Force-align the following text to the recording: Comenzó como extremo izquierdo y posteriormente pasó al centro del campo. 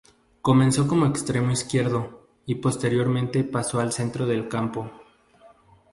Comenzó 0.41 0.87
como 0.87 1.05
extremo 1.05 1.51
izquierdo 1.51 2.27
y 2.47 2.55
posteriormente 2.55 3.43
pasó 3.43 3.79
al 3.79 3.91
centro 3.91 4.25
del 4.25 4.47
campo. 4.47 4.89